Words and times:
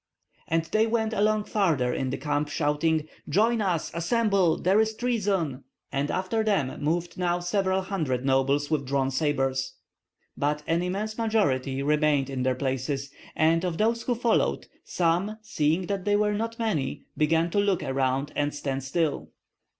And 0.47 0.63
they 0.65 0.87
went 0.87 1.13
along 1.13 1.43
farther 1.43 1.93
in 1.93 2.09
the 2.09 2.17
camp, 2.17 2.49
shouting: 2.49 3.07
"Join 3.29 3.61
us! 3.61 3.91
Assemble! 3.93 4.57
There 4.59 4.79
is 4.79 4.95
treason!" 4.95 5.63
and 5.91 6.09
after 6.09 6.41
them 6.43 6.81
moved 6.83 7.19
now 7.19 7.39
several 7.39 7.81
hundred 7.81 8.25
nobles 8.25 8.71
with 8.71 8.87
drawn 8.87 9.11
sabres. 9.11 9.73
But 10.35 10.63
an 10.65 10.81
immense 10.81 11.19
majority 11.19 11.83
remained 11.83 12.31
in 12.31 12.41
their 12.41 12.55
places; 12.55 13.11
and 13.35 13.63
of 13.63 13.77
those 13.77 14.01
who 14.01 14.15
followed 14.15 14.65
some, 14.83 15.37
seeing 15.43 15.85
that 15.85 16.03
they 16.03 16.15
were 16.15 16.33
not 16.33 16.57
many, 16.57 17.03
began 17.15 17.51
to 17.51 17.59
look 17.59 17.83
around 17.83 18.33
and 18.35 18.55
stand 18.55 18.83
still. 18.83 19.29